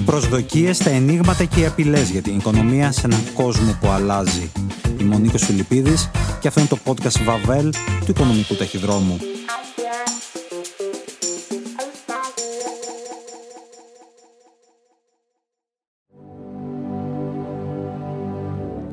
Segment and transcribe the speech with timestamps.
[0.00, 4.52] Οι προσδοκίες, τα ενίγματα και οι απειλές για την οικονομία σε έναν κόσμο που αλλάζει.
[5.00, 6.10] Είμαι ο Νίκος Φιλιππίδης
[6.40, 9.18] και αυτό είναι το podcast Βαβέλ του Οικονομικού Ταχυδρόμου.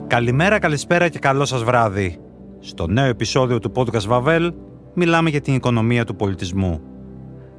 [0.07, 2.19] Καλημέρα, καλησπέρα και καλό σας βράδυ.
[2.59, 4.53] Στο νέο επεισόδιο του podcast Βαβέλ
[4.93, 6.81] μιλάμε για την οικονομία του πολιτισμού.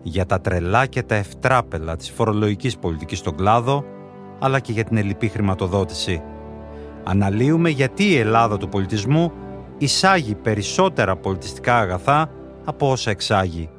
[0.02, 3.84] Για τα τρελά και τα ευτράπελα της φορολογικής πολιτικής στον κλάδο,
[4.38, 6.22] αλλά και για την ελληπή χρηματοδότηση.
[7.04, 9.32] Αναλύουμε γιατί η Ελλάδα του πολιτισμού
[9.78, 12.30] εισάγει περισσότερα πολιτιστικά αγαθά
[12.64, 13.70] από όσα εξάγει.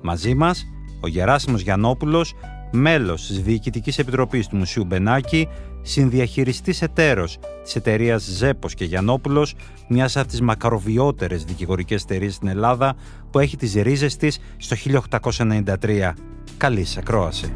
[0.00, 0.64] Μαζί μας,
[1.00, 2.34] ο Γεράσιμος Γιαννόπουλος,
[2.72, 5.48] μέλος της Διοικητικής Επιτροπής του Μουσείου Μπενάκη,
[5.86, 9.54] συνδιαχειριστής εταίρος της εταιρείας Ζέπος και Γιαννόπουλος,
[9.88, 12.96] μιας από τις μακαροβιότερες δικηγορικές εταιρείες στην Ελλάδα
[13.30, 16.14] που έχει τις ρίζες της στο 1893.
[16.56, 17.52] Καλή σας ακρόαση.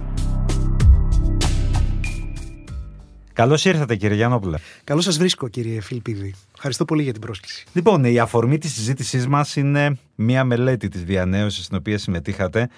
[3.32, 4.58] Καλώς ήρθατε, κύριε Γιαννόπουλε.
[4.84, 6.34] Καλώς σας βρίσκω, κύριε Φιλπίδη.
[6.54, 7.64] Ευχαριστώ πολύ για την πρόσκληση.
[7.72, 12.68] Λοιπόν, η αφορμή της συζήτησής μας είναι μία μελέτη της διανέωσης στην οποία συμμετείχατε,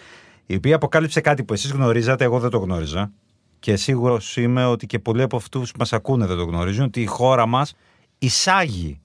[0.46, 3.12] η οποία αποκάλυψε κάτι που εσείς γνωρίζατε, εγώ δεν το γνώριζα.
[3.62, 7.00] Και σίγουρο είμαι ότι και πολλοί από αυτούς που μας ακούνε δεν το γνωρίζουν, ότι
[7.00, 7.74] η χώρα μας
[8.18, 9.00] εισάγει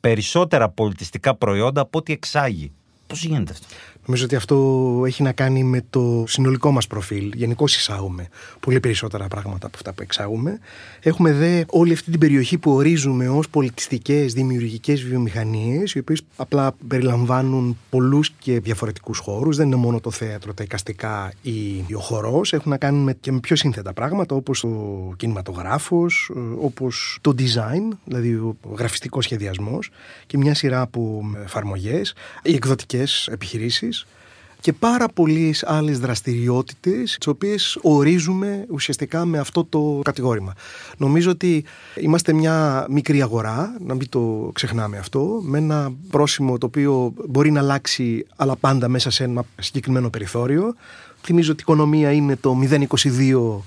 [0.00, 2.72] περισσότερα πολιτιστικά προϊόντα από ό,τι εξάγει.
[3.06, 3.66] Πώς γίνεται αυτό;
[4.10, 7.32] Νομίζω ότι αυτό έχει να κάνει με το συνολικό μας προφίλ.
[7.34, 8.28] Γενικώ εισάγουμε
[8.60, 10.58] πολύ περισσότερα πράγματα από αυτά που εξάγουμε.
[11.00, 16.74] Έχουμε δε όλη αυτή την περιοχή που ορίζουμε ως πολιτιστικές δημιουργικές βιομηχανίες, οι οποίες απλά
[16.88, 19.56] περιλαμβάνουν πολλούς και διαφορετικούς χώρους.
[19.56, 22.52] Δεν είναι μόνο το θέατρο, τα εικαστικά ή ο χορός.
[22.52, 27.96] Έχουν να κάνουν με, και με πιο σύνθετα πράγματα, όπως ο κινηματογράφος, όπως το design,
[28.04, 29.90] δηλαδή ο γραφιστικός σχεδιασμός
[30.26, 33.99] και μια σειρά από εφαρμογές, οι εκδοτικές επιχειρήσεις
[34.60, 40.52] και πάρα πολλές άλλες δραστηριότητες τις οποίες ορίζουμε ουσιαστικά με αυτό το κατηγόρημα.
[40.96, 41.64] Νομίζω ότι
[42.00, 47.50] είμαστε μια μικρή αγορά, να μην το ξεχνάμε αυτό, με ένα πρόσημο το οποίο μπορεί
[47.50, 50.74] να αλλάξει αλλά πάντα μέσα σε ένα συγκεκριμένο περιθώριο.
[51.22, 53.62] Θυμίζω ότι η οικονομία είναι το 0,22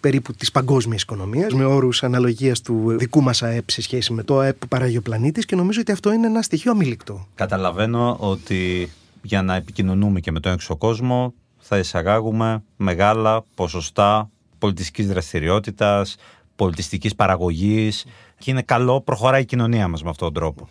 [0.00, 4.38] περίπου της παγκόσμιας οικονομίας με όρους αναλογίας του δικού μας ΑΕΠ σε σχέση με το
[4.38, 7.26] ΑΕΠ που παράγει ο πλανήτης και νομίζω ότι αυτό είναι ένα στοιχείο αμήλικτο.
[7.34, 8.90] Καταλαβαίνω ότι
[9.28, 16.16] για να επικοινωνούμε και με τον έξω κόσμο θα εισαγάγουμε μεγάλα ποσοστά πολιτιστικής δραστηριότητας,
[16.56, 18.06] πολιτιστικής παραγωγής
[18.38, 20.68] και είναι καλό, προχωράει η κοινωνία μας με αυτόν τον τρόπο.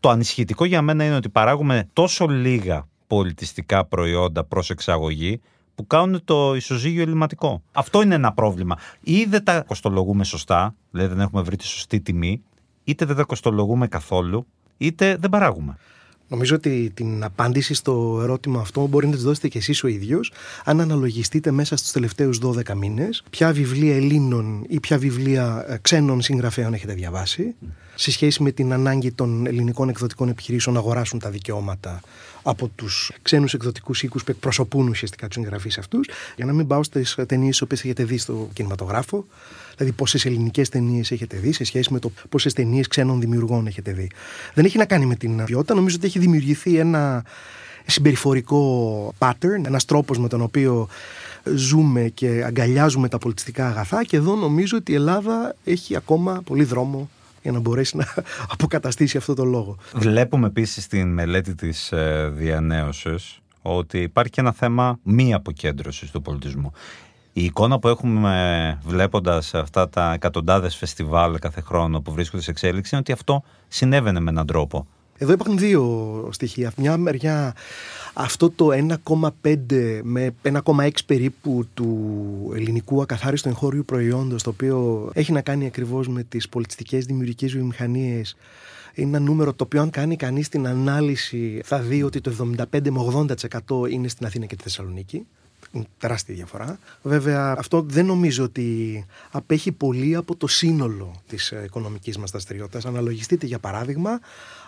[0.00, 5.40] Το ανησυχητικό για μένα είναι ότι παράγουμε τόσο λίγα πολιτιστικά προϊόντα προς εξαγωγή
[5.74, 7.62] που κάνουν το ισοζύγιο ελληματικό.
[7.72, 8.76] Αυτό είναι ένα πρόβλημα.
[9.00, 12.42] Ή δεν τα κοστολογούμε σωστά, δηλαδή δεν έχουμε βρει τη σωστή τιμή,
[12.84, 15.76] είτε δεν τα κοστολογούμε καθόλου, είτε δεν παράγουμε.
[16.28, 20.32] Νομίζω ότι την απάντηση στο ερώτημα αυτό μπορεί να τη δώσετε και εσείς ο ίδιος,
[20.64, 26.20] αν αναλογιστείτε μέσα στους τελευταίους 12 μήνες ποια βιβλία Ελλήνων ή ποια βιβλία ε, ξένων
[26.20, 27.54] συγγραφέων έχετε διαβάσει,
[27.94, 32.00] σε σχέση με την ανάγκη των ελληνικών εκδοτικών επιχειρήσεων να αγοράσουν τα δικαιώματα
[32.48, 36.82] από τους ξένους εκδοτικούς οίκους που εκπροσωπούν ουσιαστικά τους συγγραφείς αυτούς, για να μην πάω
[36.82, 39.26] στις ταινίες τις οποίες έχετε δει στο κινηματογράφο,
[39.76, 43.92] δηλαδή πόσες ελληνικές ταινίες έχετε δει σε σχέση με το πόσες ταινίες ξένων δημιουργών έχετε
[43.92, 44.10] δει.
[44.54, 47.24] Δεν έχει να κάνει με την ποιότητα, νομίζω ότι έχει δημιουργηθεί ένα
[47.86, 50.88] συμπεριφορικό pattern, ένας τρόπος με τον οποίο
[51.54, 56.64] ζούμε και αγκαλιάζουμε τα πολιτιστικά αγαθά και εδώ νομίζω ότι η Ελλάδα έχει ακόμα πολύ
[56.64, 57.10] δρόμο
[57.48, 58.06] για να μπορέσει να
[58.54, 59.76] αποκαταστήσει αυτό το λόγο.
[59.94, 66.22] Βλέπουμε επίσης στην μελέτη της ε, διανέωσης ότι υπάρχει και ένα θέμα μη αποκέντρωσης του
[66.22, 66.72] πολιτισμού.
[67.32, 72.90] Η εικόνα που έχουμε βλέποντας αυτά τα εκατοντάδες φεστιβάλ κάθε χρόνο που βρίσκονται σε εξέλιξη
[72.92, 74.86] είναι ότι αυτό συνέβαινε με έναν τρόπο.
[75.18, 76.72] Εδώ υπάρχουν δύο στοιχεία.
[76.76, 77.54] Μια μεριά
[78.12, 78.68] αυτό το
[79.04, 86.08] 1,5 με 1,6 περίπου του ελληνικού ακαθάριστου εγχώριου προϊόντος το οποίο έχει να κάνει ακριβώς
[86.08, 88.36] με τις πολιτιστικές δημιουργικές βιομηχανίες
[88.94, 92.90] είναι ένα νούμερο το οποίο αν κάνει κανείς την ανάλυση θα δει ότι το 75
[92.90, 93.26] με
[93.68, 95.26] 80% είναι στην Αθήνα και τη Θεσσαλονίκη
[95.98, 96.78] τεράστια διαφορά.
[97.02, 102.86] Βέβαια, αυτό δεν νομίζω ότι απέχει πολύ από το σύνολο της οικονομικής μας δραστηριότητας.
[102.86, 104.20] Αναλογιστείτε, για παράδειγμα,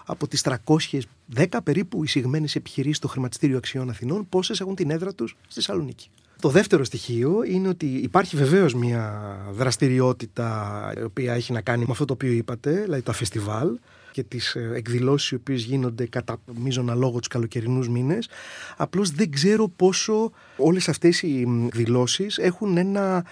[0.05, 5.37] από τις 310 περίπου εισηγμένες επιχειρήσεις στο χρηματιστήριο αξιών Αθηνών, πόσες έχουν την έδρα τους
[5.43, 6.09] στη Θεσσαλονίκη.
[6.41, 11.91] Το δεύτερο στοιχείο είναι ότι υπάρχει βεβαίως μια δραστηριότητα η οποία έχει να κάνει με
[11.91, 13.79] αυτό το οποίο είπατε, δηλαδή τα φεστιβάλ
[14.13, 18.29] και τις ε, εκδηλώσεις οι οποίες γίνονται κατά μείζωνα λόγω τους καλοκαιρινούς μήνες.
[18.77, 23.25] Απλώς δεν ξέρω πόσο όλες αυτές οι εκδηλώσεις έχουν ένα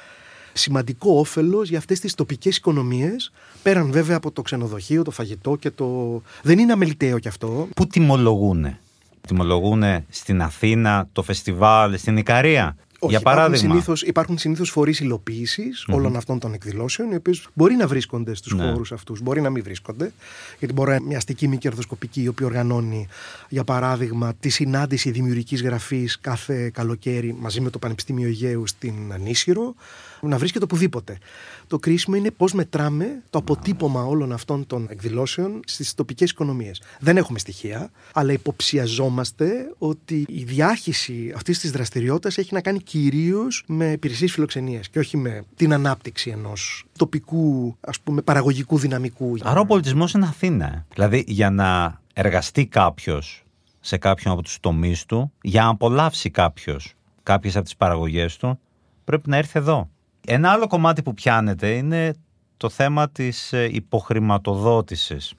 [0.52, 3.32] σημαντικό όφελος για αυτές τις τοπικές οικονομίες.
[3.62, 6.22] Πέραν βέβαια από το ξενοδοχείο, το φαγητό και το.
[6.42, 7.68] Δεν είναι αμεληταίο κι αυτό.
[7.76, 8.76] Πού τιμολογούν.
[9.26, 13.56] Τιμολογούν στην Αθήνα το φεστιβάλ, στην Ικαρία; Όχι, για παράδειγμα.
[13.56, 18.34] Υπάρχουν συνήθως, υπάρχουν συνήθως φορείς υλοποίησης όλων αυτών των εκδηλώσεων, οι οποίες μπορεί να βρίσκονται
[18.34, 18.64] στους Ναι.
[18.70, 20.12] χώρους αυτούς, μπορεί να μην βρίσκονται.
[20.58, 23.08] Γιατί μπορεί να είναι μια αστική μη κερδοσκοπική, η οποία οργανώνει,
[23.48, 29.74] για παράδειγμα, τη συνάντηση δημιουργικής γραφής κάθε καλοκαίρι μαζί με το Πανεπιστήμιο Αιγαίου στην Ανίσυρο,
[30.20, 31.18] να βρίσκεται οπουδήποτε.
[31.66, 36.82] Το κρίσιμο είναι πώς μετράμε το αποτύπωμα όλων αυτών των εκδηλώσεων στις τοπικές οικονομίες.
[37.00, 43.64] Δεν έχουμε στοιχεία, αλλά υποψιαζόμαστε ότι η διάχυση αυτής της δραστηριότητας έχει να κάνει κυρίως
[43.66, 49.36] με υπηρεσίες φιλοξενίας και όχι με την ανάπτυξη ενός τοπικού, ας πούμε, παραγωγικού δυναμικού.
[49.42, 50.66] Άρα ο πολιτισμός είναι Αθήνα.
[50.66, 50.84] ε.
[50.94, 53.42] Δηλαδή για να εργαστεί κάποιος
[53.80, 58.58] σε κάποιον από τους τομείς του, για να απολαύσει κάποιος κάποιες από τις παραγωγές του,
[59.04, 59.90] πρέπει να έρθει εδώ.
[60.30, 62.14] Ένα άλλο κομμάτι που πιάνεται είναι
[62.56, 65.34] το θέμα της ε, υποχρηματοδότησης.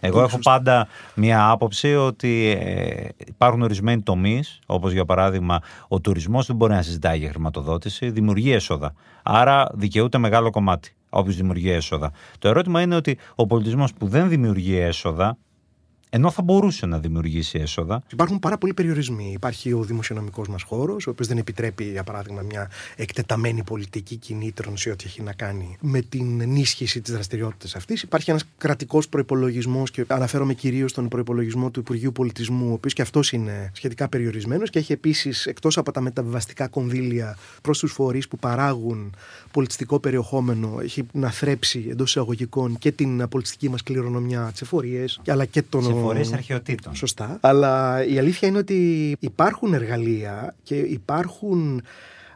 [0.00, 6.46] Εγώ έχω πάντα μία άποψη ότι ε, υπάρχουν ορισμένοι τομείς, όπως για παράδειγμα ο τουρισμός
[6.46, 8.92] δεν μπορεί να συζητάει για χρηματοδότηση, δημιουργεί έσοδα.
[9.22, 10.94] Άρα δικαιούται μεγάλο κομμάτι.
[11.10, 12.10] Όποιος δημιουργεί έσοδα.
[12.38, 15.36] Το ερώτημα είναι ότι ο πολιτισμός που δεν δημιουργεί έσοδα,
[16.10, 19.32] ενώ θα μπορούσε να δημιουργήσει έσοδα, Υπάρχουν πάρα πολλοί περιορισμοί.
[19.32, 24.76] Υπάρχει ο δημοσιονομικός μας χώρος, ο οποίος δεν επιτρέπει, για παράδειγμα, μια εκτεταμένη πολιτική κινήτρων
[24.76, 28.02] σε ό,τι έχει να κάνει με την ενίσχυση της δραστηριότητας αυτής.
[28.02, 33.02] Υπάρχει ένας κρατικός προπολογισμό και αναφέρομαι κυρίως στον προπολογισμό του Υπουργείου Πολιτισμού, ο οποίος και
[33.02, 38.28] αυτός είναι σχετικά περιορισμένος και έχει επίσης, εκτός από τα μεταβιβαστικά κονδύλια προς τους φορείς
[38.28, 39.14] που παράγουν
[39.52, 45.44] πολιτιστικό περιεχόμενο, έχει να θρέψει εντός εισαγωγικών και την πολιτιστική μας κληρονομιά, τις εφορίες, αλλά
[45.44, 45.82] και τον.
[45.82, 46.94] σε φορεί αρχαιοτήτων.
[46.94, 47.38] Σωστά.
[47.40, 51.82] Αλλά η αλήθεια είναι ότι υπάρχουν εργαλεία και υπάρχουν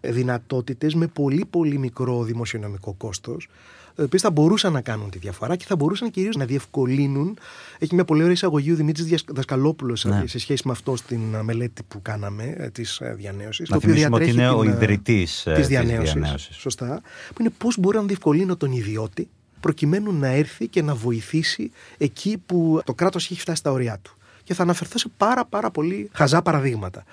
[0.00, 5.56] δυνατότητες με πολύ πολύ μικρό δημοσιονομικό κόστος οι οποίες θα μπορούσαν να κάνουν τη διαφορά
[5.56, 7.38] και θα μπορούσαν κυρίως να διευκολύνουν.
[7.78, 10.22] Έχει μια πολύ ωραία εισαγωγή ο Δημήτρης Δασκαλόπουλος Ναι.
[10.26, 13.68] σε σχέση με αυτό στην ε, μελέτη που κάναμε της διανέωσης.
[13.68, 16.48] Να θυμίσουμε ότι είναι ο ιδρυτής της διανέωσης.
[16.50, 17.02] Σωστά.
[17.34, 19.28] Που είναι πώς μπορώ να διευκολύνω τον ιδιώτη
[19.60, 24.16] προκειμένου να έρθει και να βοηθήσει εκεί που το κράτος έχει φτάσει στα ωριά του.
[24.44, 27.04] Και θα αναφερθώ σε πάρα, πάρα πολύ χαζά παραδείγματα.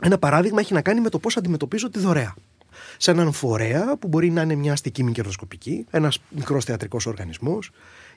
[0.00, 2.34] Ένα παράδειγμα έχει να κάνει με το πώς αντιμετωπίζω τη δωρεά.
[2.96, 7.70] Σε έναν φορέα που μπορεί να είναι μια αστική μη κερδοσκοπική, ένας μικρός θεατρικός οργανισμός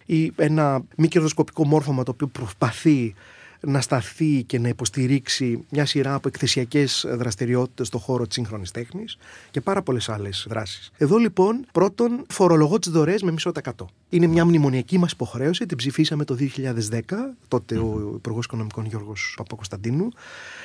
[0.05, 3.15] ή ένα μη κερδοσκοπικό μόρφωμα το οποίο προσπαθεί
[3.61, 9.17] να σταθεί και να υποστηρίξει μια σειρά από εκθεσιακές δραστηριότητες στον χώρο της σύγχρονης τέχνης
[9.51, 10.91] και πάρα πολλές άλλες δράσεις.
[10.97, 13.89] Εδώ λοιπόν, πρώτον, φορολογώ τις δωρεές με μισό τα εκατό.
[14.09, 20.09] Είναι μια μνημονιακή μας υποχρέωση, την ψηφίσαμε το 2010, τότε ο Υπουργός Οικονομικών Γιώργος Παπακοσταντίνου.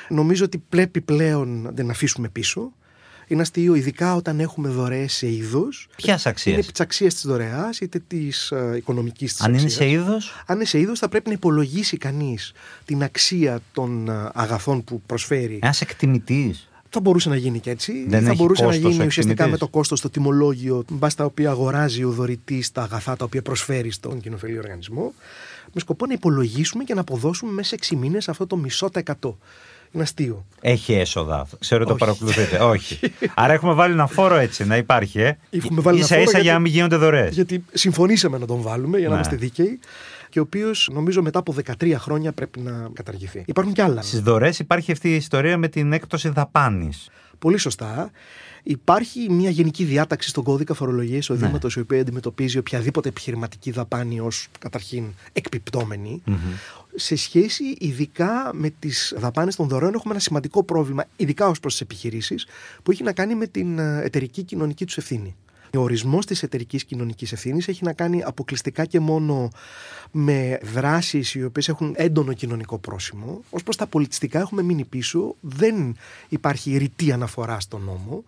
[0.09, 2.73] Νομίζω ότι πρέπει πλέον να την αφήσουμε πίσω.
[3.33, 5.89] Είναι αστείο, ειδικά όταν έχουμε δωρεές σε είδος.
[5.97, 9.69] Ποιας αξίας; Είναι επί της αξίας της δωρεάς είτε της ε, οικονομικής της Αν είναι
[9.69, 12.53] σε είδος; αν είναι σε είδος, θα πρέπει να υπολογίσει κανείς
[12.85, 15.59] την αξία των ε, αγαθών που προσφέρει.
[15.63, 16.69] Ένας εκτιμητής.
[16.89, 18.05] Θα μπορούσε να γίνει και έτσι.
[18.09, 19.61] Δεν θα έχει μπορούσε να κόστος γίνει ο ουσιαστικά εκτιμητής.
[19.61, 23.43] με το κόστος στο τιμολόγιο, μπας τα οποία αγοράζει ο δωρητής τα αγαθά τα οποία
[23.43, 25.13] προσφέρει στον κοινοφελή οργανισμό,
[25.73, 28.99] με σκοπό να υπολογίσουμε και να αποδώσουμε μέσα σε 6 μήνες αυτό το μισό τα
[28.99, 29.39] εκατό.
[29.93, 30.45] Είναι αστείο.
[30.61, 31.47] Έχει έσοδα.
[31.59, 32.05] Ξέρω ότι το Όχι.
[32.05, 32.59] παρακολουθείτε.
[32.75, 32.99] Όχι.
[33.35, 35.39] Άρα έχουμε βάλει ένα φόρο έτσι να υπάρχει, ε.
[35.51, 37.35] Έχουμε βάλει ένα ίσα φόρο ίσα για γιατί- να μην γίνονται δωρεές.
[37.35, 39.21] Γιατί συμφωνήσαμε να τον βάλουμε για να Ναι.
[39.21, 39.79] είμαστε δίκαιοι.
[40.29, 43.43] Και ο οποίος νομίζω μετά από 13 χρόνια πρέπει να καταργηθεί.
[43.47, 44.03] Υπάρχουν και άλλα.
[44.03, 47.11] Στις δωρεές υπάρχει αυτή η ιστορία με την έκπτωση δαπάνης.
[47.43, 48.11] Πολύ σωστά.
[48.63, 54.49] Υπάρχει μια γενική διάταξη στον κώδικα φορολογίας εισοδήματο, η οποία αντιμετωπίζει οποιαδήποτε επιχειρηματική δαπάνη ως
[54.59, 56.23] καταρχήν εκπιπτόμενη.
[56.95, 61.73] Σε σχέση ειδικά με τις δαπάνες των δωρεών, έχουμε ένα σημαντικό πρόβλημα, ειδικά ως προς
[61.73, 62.47] τις επιχειρήσεις,
[62.83, 65.37] που έχει να κάνει με την ε, εταιρική κοινωνική τους ευθύνη.
[65.77, 69.51] Ο ορισμός της εταιρικής κοινωνικής ευθύνης έχει να κάνει αποκλειστικά και μόνο
[70.11, 73.43] με δράσεις οι οποίες έχουν έντονο κοινωνικό πρόσημο.
[73.51, 75.35] Ω προς τα πολιτιστικά έχουμε μείνει πίσω.
[75.41, 75.97] Δεν
[76.29, 78.25] υπάρχει ρητή αναφορά στον νόμο.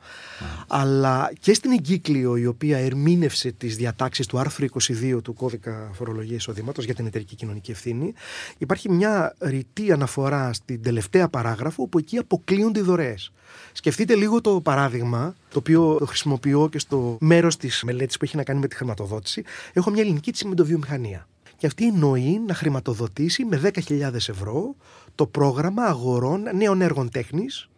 [0.66, 6.38] Αλλά και στην εγκύκλιο η οποία ερμήνευσε τις διατάξεις του άρθρου 22 του κώδικα φορολογίας
[6.38, 8.12] εισοδήματος για την εταιρική κοινωνική ευθύνη,
[8.58, 13.32] υπάρχει μια ρητή αναφορά στην τελευταία παράγραφο που εκεί αποκλείονται οι δωρεές.
[13.72, 18.36] Σκεφτείτε λίγο το παράδειγμα, το οποίο το χρησιμοποιώ και στο μέρος της μελέτης που έχει
[18.36, 19.42] να κάνει με τη χρηματοδότηση.
[19.72, 21.28] Έχω μια ελληνική τσιμεντοβιομηχανία.
[21.56, 24.76] Και αυτή εννοεί να χρηματοδοτήσει με 10.000 ευρώ
[25.14, 27.68] το πρόγραμμα αγορών νέων έργων τέχνης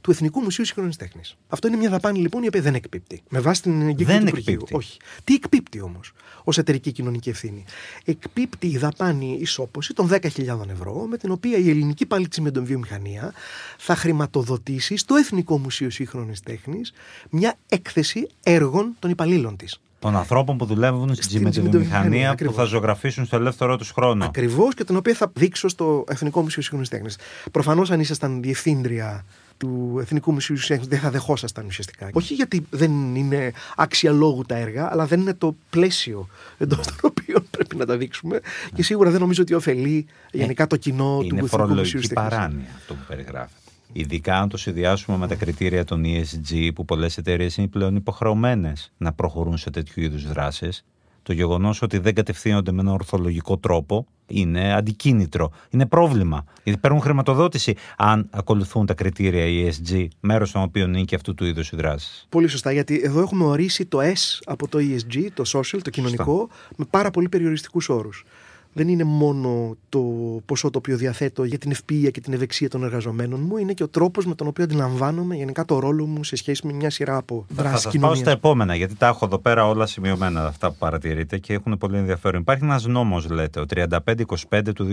[0.00, 1.36] του Εθνικού Μουσείου Σύγχρονη Τέχνης.
[1.48, 3.22] Αυτό είναι μια δαπάνη λοιπόν η οποία δεν εκπίπτει.
[3.28, 4.52] Με βάση την εγκύκλη Δεν του Υπουργείου.
[4.52, 4.74] εκπίπτει.
[4.74, 4.98] Όχι.
[5.24, 6.12] Τι εκπίπτει όμως
[6.44, 7.64] ως εταιρική κοινωνική ευθύνη;
[8.04, 12.28] Εκπίπτει η δαπάνη ισόποση των 10.000 ευρώ με την οποία η ελληνική πάλι
[12.62, 13.32] βιομηχανία
[13.78, 16.92] θα χρηματοδοτήσει στο Εθνικό Μουσείο Σύγχρονης Τέχνης
[17.30, 19.80] μια έκθεση έργων των υπαλλήλων της.
[19.98, 22.54] Των ανθρώπων που δουλεύουν στην Στην τσιμεντοβιομηχανία τσιμεντοβιομηχανία, που ακριβώς.
[22.56, 24.24] θα ζωγραφίσουν στο ελεύθερό τους χρόνο.
[24.24, 27.18] Ακριβώς και την οποία θα δείξω στο Εθνικό Μουσείο Σύγχρονης Τέχνης.
[27.52, 29.24] Προφανώς, αν ήσασταν διευθύντρια
[29.60, 32.10] του Εθνικού Μουσείου Σύγχρονη δεν θα δεχόσασταν ουσιαστικά.
[32.12, 37.46] Όχι γιατί δεν είναι αξιαλόγου τα έργα, αλλά δεν είναι το πλαίσιο εντός των οποίων
[37.50, 38.40] πρέπει να τα δείξουμε.
[38.74, 41.92] Και σίγουρα δεν νομίζω ότι ωφελεί γενικά το κοινό του Ε, Είναι Εθνικού Μουσείου φορολογική
[41.92, 42.12] Τέχνης.
[42.12, 43.54] παράνοια αυτό που περιγράφεται.
[43.92, 48.92] Ειδικά αν το συνδυάσουμε με τα κριτήρια των ESG που πολλές εταιρείες είναι πλέον υποχρεωμένες
[48.96, 50.84] να προχωρούν σε τέτοιου είδους δράσεις,
[51.22, 55.50] το γεγονός ότι δεν κατευθύνονται με ένα ορθολογικό τρόπο είναι αντικίνητρο.
[55.70, 56.44] Είναι πρόβλημα.
[56.62, 61.44] Γιατί παίρνουν χρηματοδότηση αν ακολουθούν τα κριτήρια ESG, μέρος των οποίων είναι και αυτού του
[61.44, 62.26] είδους οι δράσεις.
[62.28, 66.48] Πολύ σωστά, γιατί εδώ έχουμε ορίσει το S από το ESG, το social, το κοινωνικό,
[66.76, 68.24] με πάρα πολύ περιοριστικούς όρους.
[68.72, 70.00] Δεν είναι μόνο το
[70.46, 73.82] ποσό το οποίο διαθέτω για την ευπία και την ευεξία των εργαζομένων μου, είναι και
[73.82, 77.16] ο τρόπος με τον οποίο αντιλαμβάνομαι γενικά το ρόλο μου σε σχέση με μια σειρά
[77.16, 78.18] από Θα δράσεις σας πάω κοινωνίας.
[78.18, 81.96] στα επόμενα, γιατί τα έχω εδώ πέρα όλα σημειωμένα αυτά που παρατηρείτε και έχουν πολύ
[81.96, 82.40] ενδιαφέρον.
[82.40, 84.84] Υπάρχει ένας νόμος, λέτε, ο 3525 του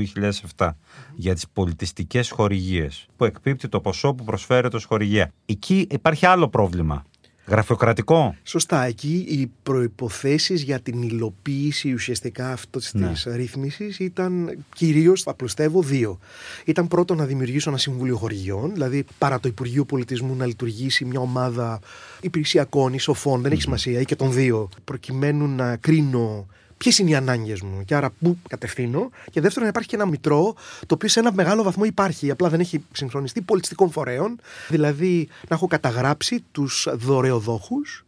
[0.57, 0.77] 2007,
[1.15, 5.31] για τις πολιτιστικές χορηγίες, που εκπίπτει το ποσό που προσφέρεται ως χορηγία.
[5.45, 7.03] Εκεί υπάρχει άλλο πρόβλημα.
[7.47, 13.07] Γραφειοκρατικό; Σωστά, εκεί οι προϋποθέσεις για την υλοποίηση ουσιαστικά αυτής Ναι.
[13.07, 16.19] της ρύθμισης ήταν κυρίως, απλουστεύω, δύο.
[16.65, 21.19] Ήταν πρώτον να δημιουργήσω ένα συμβούλιο χορηγιών, δηλαδή παρά το Υπουργείο Πολιτισμού να λειτουργήσει μια
[21.19, 21.79] ομάδα
[22.21, 27.09] υπηρεσιακών ή σοφών, δεν έχει σημασία, ή και των δύο, προκειμένου να κρίνω ποιες είναι
[27.09, 29.09] οι ανάγκες μου; Και άρα πού κατευθύνω.
[29.31, 30.55] Και δεύτερον, να υπάρχει και ένα μητρό,
[30.85, 34.39] το οποίο σε ένα μεγάλο βαθμό υπάρχει, απλά δεν έχει συγχρονιστεί πολιτιστικών φορέων.
[34.69, 38.05] Δηλαδή, να έχω καταγράψει τους δωρεοδόχους,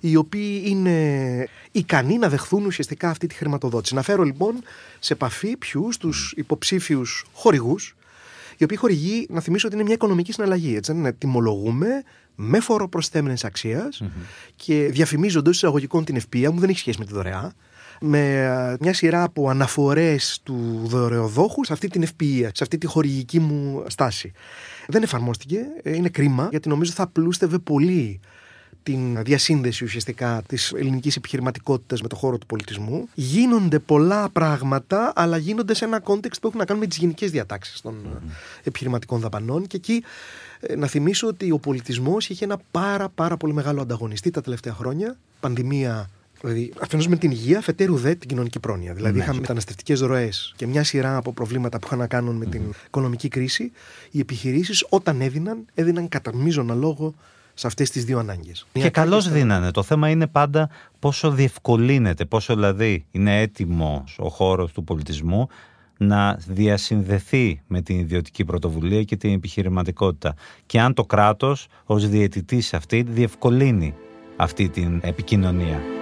[0.00, 3.94] οι οποίοι είναι ικανοί να δεχθούν ουσιαστικά αυτή τη χρηματοδότηση.
[3.94, 4.54] Να φέρω λοιπόν
[4.98, 7.96] σε επαφή ποιους, τους υποψήφιους χορηγούς,
[8.56, 10.74] οι οποίοι χορηγοί, να θυμίσω ότι είναι μια οικονομική συναλλαγή.
[10.76, 12.02] Έτσι, δεν είναι; Τιμολογούμε
[12.34, 13.36] με φόρο προσθέμενη
[14.56, 17.52] και διαφημίζονται ως εισαγωγικών την ευπία μου, δεν έχει σχέση με τη δωρεά.
[18.00, 22.86] Με ε, μια σειρά από αναφορές του δωρεοδόχου σε αυτή την ευπία, σε αυτή τη
[22.86, 24.32] χορηγική μου στάση.
[24.86, 25.58] Δεν εφαρμόστηκε.
[25.82, 28.20] ε, Είναι κρίμα, γιατί νομίζω θα πλούστευε πολύ
[28.82, 33.08] την διασύνδεση ουσιαστικά της ελληνικής επιχειρηματικότητας με το χώρο του πολιτισμού.
[33.14, 37.30] Γίνονται πολλά πράγματα, αλλά γίνονται σε ένα context που έχουν να κάνουν με τις γενικές
[37.30, 38.32] διατάξεις των ε,
[38.64, 40.04] επιχειρηματικών δαπανών και εκεί
[40.60, 44.72] ε, να θυμίσω ότι ο πολιτισμός είχε ένα πάρα πάρα πολύ μεγάλο ανταγωνιστή τα τελευταία
[44.74, 45.16] χρόνια.
[45.40, 46.10] Πανδημία
[46.40, 48.94] Δηλαδή, αφενός με την υγεία, αφετέρου δε την κοινωνική πρόνοια.
[48.94, 52.62] Δηλαδή, είχαμε μεταναστευτικές ροές και μια σειρά από προβλήματα που είχαν να κάνουν με την
[52.86, 53.72] οικονομική κρίση.
[54.10, 57.14] Οι επιχειρήσεις, όταν έδιναν, έδιναν κατά μείζωνα λόγο
[57.54, 58.66] σε αυτές τις δύο ανάγκες.
[58.72, 59.70] Και καλώς δίνανε.
[59.70, 65.48] Το θέμα είναι πάντα πόσο διευκολύνεται, πόσο δηλαδή είναι έτοιμος ο χώρος του πολιτισμού
[65.98, 70.34] να διασυνδεθεί με την ιδιωτική πρωτοβουλία και την επιχειρηματικότητα.
[70.66, 73.94] Και αν το κράτος ως διαιτητής σε αυτή διευκολύνει
[74.36, 75.97] αυτή την επικοινωνία.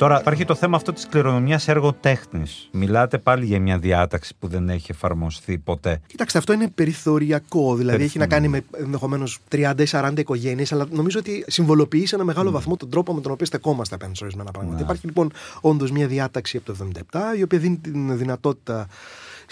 [0.00, 2.68] Τώρα υπάρχει το θέμα αυτό της κληρονομιάς έργο τέχνης.
[2.72, 6.00] Μιλάτε πάλι για μια διάταξη που δεν έχει εφαρμοστεί ποτέ.
[6.06, 7.74] Κοιτάξτε, αυτό είναι περιθωριακό.
[7.74, 8.76] Δηλαδή, έχει να κάνει Περιθωριακό.
[8.78, 12.90] με ενδεχομένως 30 ή 40 οικογένειες, αλλά νομίζω ότι συμβολοποιεί σε ένα μεγάλο βαθμό τον
[12.90, 14.76] τρόπο με τον οποίο στεκόμαστε απέναντι σε ορισμένα πράγματα.
[14.76, 14.82] Ναι.
[14.82, 16.88] Υπάρχει λοιπόν όντως μια διάταξη από το
[17.32, 18.88] 1977, η οποία δίνει την δυνατότητα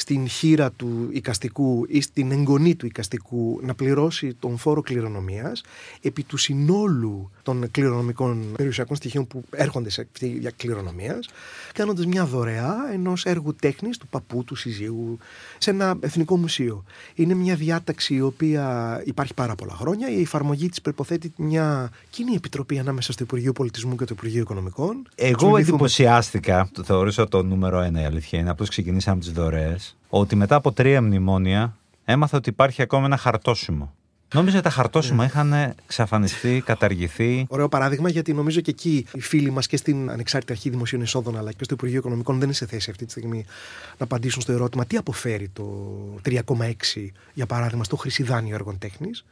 [0.00, 5.62] στην χείρα του οικαστικού ή στην εγγονή του οικαστικού να πληρώσει τον φόρο κληρονομίας
[6.00, 11.28] επί του συνόλου των κληρονομικών περιουσιακών στοιχείων που έρχονται σε αυτή για κληρονομίας
[11.72, 15.18] κάνοντας μια δωρεά ενός έργου τέχνης του παππού, του συζύγου
[15.58, 16.84] σε ένα εθνικό μουσείο.
[17.14, 20.10] Είναι μια διάταξη η οποία υπάρχει πάρα πολλά χρόνια.
[20.10, 25.08] Η εφαρμογή της προποθέτει μια κοινή επιτροπή ανάμεσα στο Υπουργείο Πολιτισμού και το Υπουργείο Οικονομικών.
[25.14, 29.87] Εγώ Συμβληθούμε- εντυπωσιάστηκα, το θεωρούσα το νούμερο ένα η αλήθεια είναι, απλώς ξεκινήσαμε τις δωρεές,
[30.08, 33.92] ότι μετά από τρία μνημόνια έμαθα ότι υπάρχει ακόμα ένα χαρτόσημο.
[34.34, 35.52] Νόμιζα ότι τα χαρτόσημα είχαν
[35.84, 37.46] εξαφανιστεί, καταργηθεί.
[37.48, 41.38] Ωραίο παράδειγμα, γιατί νομίζω και εκεί οι φίλοι μας και στην Ανεξάρτητη Αρχή Δημοσίων Εσόδων
[41.38, 43.44] αλλά και στο Υπουργείο Οικονομικών δεν είναι σε θέση αυτή τη στιγμή
[43.98, 45.64] να απαντήσουν στο ερώτημα τι αποφέρει το
[46.24, 46.40] 3,6
[47.34, 49.24] για παράδειγμα στο χρυσιδάνιο έργων τέχνης.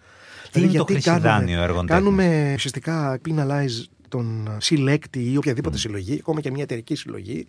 [0.50, 6.50] Τι είναι το χρυσιδάνιο έργων Κάνουμε ουσιαστικά penalize τον συλλέκτη ή οποιαδήποτε συλλογή, ακόμα και
[6.50, 7.46] μια εταιρική συλλογή,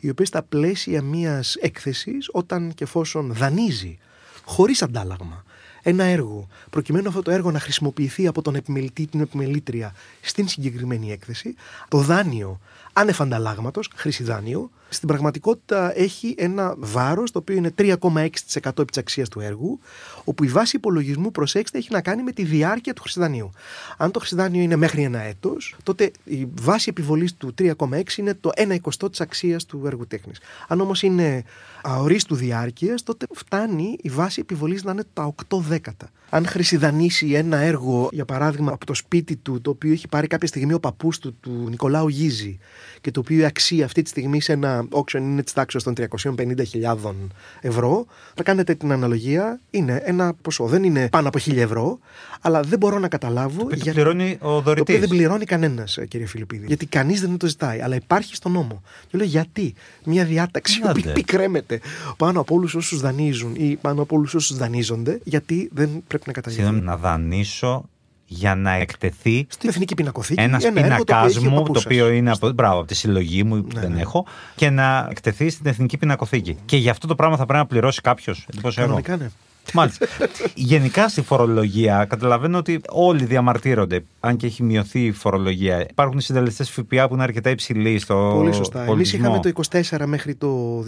[0.00, 3.98] η οποία στα πλαίσια μιας έκθεσης, όταν και εφόσον δανείζει
[4.44, 5.44] χωρίς αντάλλαγμα
[5.82, 10.48] ένα έργο, προκειμένου αυτό το έργο να χρησιμοποιηθεί από τον επιμελητή ή την επιμελήτρια στην
[10.48, 11.54] συγκεκριμένη έκθεση,
[11.88, 12.60] το δάνειο
[12.98, 14.70] άνευ ανταλλάγματο, χρήση δάνειο.
[14.88, 19.78] Στην πραγματικότητα έχει ένα βάρος το οποίο είναι 3,6% επί της αξίας του έργου,
[20.24, 23.50] όπου η βάση υπολογισμού, προσέξτε, έχει να κάνει με τη διάρκεια του χρησιδανείου.
[23.96, 28.50] Αν το χρησιδάνειο είναι μέχρι ένα έτος, τότε η βάση επιβολής του 3,6 είναι το
[28.56, 30.40] 1 εικοστό της αξίας του έργου τέχνης.
[30.68, 31.44] Αν όμως είναι
[31.82, 36.08] αορίστου διάρκειας, τότε φτάνει η βάση επιβολής να είναι τα 8 δέκατα.
[36.30, 40.48] Αν χρησιδανήσει ένα έργο, για παράδειγμα, από το σπίτι του, το οποίο έχει πάρει κάποια
[40.48, 42.58] στιγμή ο παππούς του, του Νικολάου Γίζη,
[43.00, 45.94] και το οποίο η αξία αυτή τη στιγμή σε ένα auction είναι της τάξης των
[45.96, 47.14] 350.000
[47.60, 50.64] ευρώ, θα κάνετε την αναλογία, είναι ένα ποσό.
[50.66, 51.98] Δεν είναι πάνω από 1.000 ευρώ,
[52.40, 53.64] αλλά δεν μπορώ να καταλάβω.
[53.64, 54.74] Το οποίο πληρώνει ο δωρητή.
[54.74, 56.66] Το οποίο δεν πληρώνει κανένας, κύριε Φιλιππίδη.
[56.66, 58.82] Γιατί κανείς δεν το ζητάει, αλλά υπάρχει στον νόμο.
[59.10, 61.80] Και λέω γιατί; Μια διάταξη που πικρέμεται
[62.16, 66.32] πάνω από όλους όσους δανείζουν ή πάνω από όλους όσους δανείζονται, γιατί δεν πρέπει να
[66.32, 66.66] καταγγείλουν.
[66.66, 67.88] Συγγνώμη, να δανείσω
[68.24, 70.40] για να εκτεθεί στην Εθνική Πινακοθήκη.
[70.40, 73.92] Ένας πινακά μου, το οποίο είναι από, μπράβο, από τη συλλογή μου που ναι, δεν
[73.92, 74.00] ναι.
[74.00, 76.56] έχω, και να εκτεθεί στην Εθνική Πινακοθήκη.
[76.64, 78.46] Και γι' αυτό το πράγμα θα πρέπει να πληρώσει κάποιος.
[78.74, 79.30] Κανονικά, ναι.
[79.72, 80.06] Μάλιστα.
[80.54, 85.86] Γενικά στη φορολογία καταλαβαίνω ότι όλοι διαμαρτύρονται, αν και έχει μειωθεί η φορολογία.
[85.90, 88.84] Υπάρχουν συντελεστές ΦΠΑ που είναι αρκετά υψηλοί στο Πολύ σωστά.
[88.84, 90.86] Εμείς είχαμε το 24 μέχρι το 2019.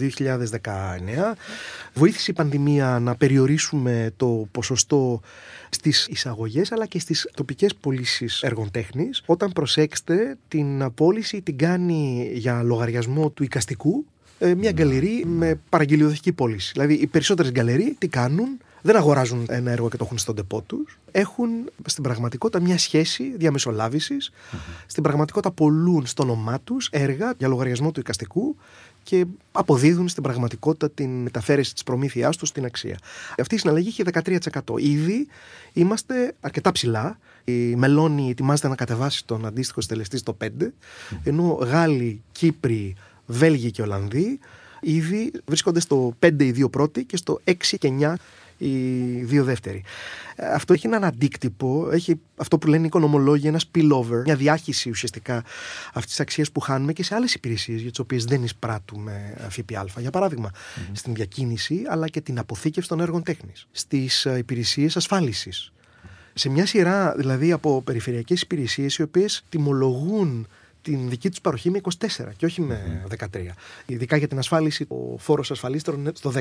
[1.93, 5.21] Βοήθησε η πανδημία να περιορίσουμε το ποσοστό
[5.69, 9.23] στις εισαγωγές αλλά και στις τοπικές πωλήσεις έργων τέχνης.
[9.25, 14.05] Όταν προσέξτε την πώληση την κάνει για λογαριασμό του οικαστικού
[14.43, 16.71] ε, μια γκαλερί με παραγγελιοδοχική πώληση.
[16.73, 20.61] Δηλαδή οι περισσότερες γκαλερί τι κάνουν, δεν αγοράζουν ένα έργο και το έχουν στον τεπό
[20.61, 20.99] τους.
[21.11, 21.49] Έχουν
[21.85, 23.23] στην πραγματικότητα μια σχέση
[24.85, 28.55] Στην πραγματικότητα πολλούν στο όνομά τους έργα για λογαριασμό του οικαστικού
[29.03, 32.97] και αποδίδουν στην πραγματικότητα την μεταφέρεση της προμήθειάς τους στην αξία.
[33.39, 34.03] Αυτή η συναλλαγή έχει
[34.65, 34.79] 13%.
[34.79, 35.27] Ήδη
[35.73, 37.19] είμαστε αρκετά ψηλά.
[37.43, 40.47] Η Μελώνη ετοιμάζεται να κατεβάσει τον αντίστοιχο στελεστή στο 5,
[41.23, 42.95] ενώ Γάλλοι, Κύπροι,
[43.25, 44.39] Βέλγοι και Ολλανδοί
[44.81, 48.13] ήδη βρίσκονται στο 5 οι δύο πρώτοι και στο 6 και 9
[48.61, 49.83] οι δύο δεύτεροι.
[50.35, 54.89] Ε, αυτό έχει έναν αντίκτυπο, έχει αυτό που λένε οι οικονομολόγοι, ένας spillover, μια διάχυση
[54.89, 55.43] ουσιαστικά
[55.87, 59.85] αυτής της αξίας που χάνουμε και σε άλλες υπηρεσίες για τις οποίες δεν εισπράττουμε ΦΠΑ.
[59.97, 60.51] Για παραδειγμα,
[60.91, 65.71] στην διακίνηση αλλά και την αποθήκευση των έργων τέχνης, στις ε, υπηρεσίες ασφάλισης.
[66.33, 70.47] Σε μια σειρά δηλαδή από περιφερειακές υπηρεσίες οι οποίες τιμολογούν
[70.81, 73.25] την δική τους παροχή με 24 και όχι με 13.
[73.85, 76.31] Ειδικά για την ασφάλιση, ο φόρος ασφαλίστερων είναι στο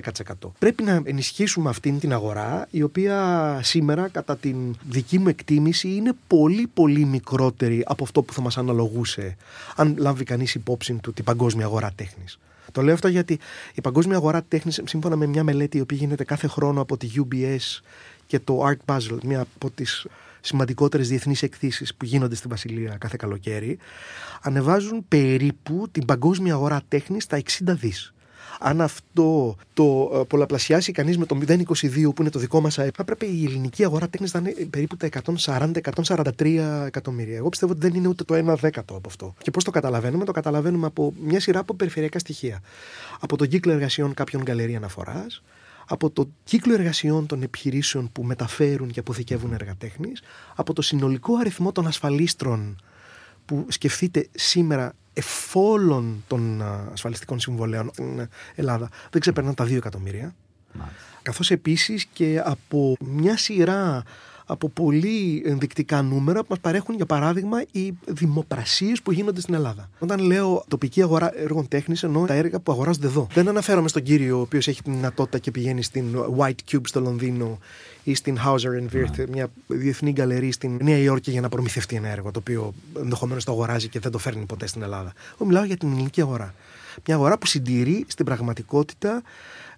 [0.42, 0.50] 10%.
[0.58, 6.12] Πρέπει να ενισχύσουμε αυτήν την αγορά, η οποία σήμερα, κατά την δική μου εκτίμηση, είναι
[6.26, 9.36] πολύ πολύ μικρότερη από αυτό που θα μας αναλογούσε,
[9.76, 12.38] αν λάβει κανείς υπόψη του την παγκόσμια αγορά τέχνης.
[12.72, 13.38] Το λέω αυτό γιατί
[13.74, 17.10] η παγκόσμια αγορά τέχνης, σύμφωνα με μια μελέτη η οποία γίνεται κάθε χρόνο από τη
[17.16, 17.80] UBS
[18.26, 20.06] και το Art Basel, μια από τις
[20.40, 23.78] σημαντικότερες διεθνείς εκθήσει που γίνονται στην Βασιλεία κάθε καλοκαίρι,
[24.42, 28.12] ανεβάζουν περίπου την παγκόσμια αγορά τέχνη στα 60 δις.
[28.62, 32.94] Αν αυτό το ε, πολλαπλασιάσει κανείς με το 0,22 που είναι το δικό μας ΑΕΠ,
[32.96, 35.08] θα πρέπει η ελληνική αγορά τέχνης να είναι περίπου τα
[35.44, 37.36] 140-143 εκατομμύρια.
[37.36, 39.34] Εγώ πιστεύω ότι δεν είναι ούτε το 1 δέκατο από αυτό.
[39.42, 42.60] Και πώς το καταλαβαίνουμε, το καταλαβαίνουμε από μια σειρά από περιφερειακά στοιχεία.
[43.20, 45.42] Από τον κύκλο εργασιών κάποιων γκαλερί αναφοράς,
[45.92, 50.22] από το κύκλο εργασιών των επιχειρήσεων που μεταφέρουν και αποθηκεύουν έργα τέχνης,
[50.54, 52.82] από το συνολικό αριθμό των ασφαλίστρων
[53.44, 60.34] που σκεφτείτε σήμερα εφόλων των ασφαλιστικών συμβολέων στην Ελλάδα δεν ξεπερνάνε τα 2 εκατομμύρια.
[61.22, 64.02] Καθώς επίσης και από μια σειρά
[64.50, 69.90] από πολύ ενδεικτικά νούμερα που μας παρέχουν, για παράδειγμα, οι δημοπρασίες που γίνονται στην Ελλάδα.
[69.98, 73.26] Όταν λέω τοπική αγορά έργων τέχνης, εννοώ τα έργα που αγοράζονται εδώ.
[73.32, 76.04] Δεν αναφέρομαι στον κύριο ο οποίος έχει τη δυνατότητα και πηγαίνει στην
[76.38, 77.58] White Cube στο Λονδίνο
[78.02, 82.08] ή στην Hauser and Wirth, μια διεθνή γκαλερί στην Νέα Υόρκη για να προμηθευτεί ένα
[82.08, 85.12] έργο το οποίο ενδεχομένως το αγοράζει και δεν το φέρνει ποτέ στην Ελλάδα.
[85.34, 86.54] Εγώ μιλάω για την ελληνική αγορά.
[87.06, 89.22] Μια αγορά που συντηρεί στην πραγματικότητα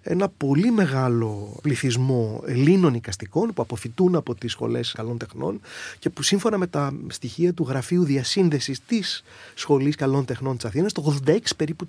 [0.03, 5.61] ένα πολύ μεγάλο πληθυσμό Ελλήνων οικαστικών που αποφυτούν από τις σχολές καλών τεχνών
[5.99, 10.93] και που σύμφωνα με τα στοιχεία του Γραφείου Διασύνδεσης της Σχολής Καλών Τεχνών της Αθήνας
[10.93, 11.85] το 86 περίπου